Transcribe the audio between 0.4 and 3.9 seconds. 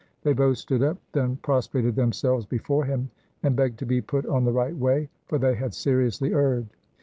stood up, then prostrated themselves before him, and begged to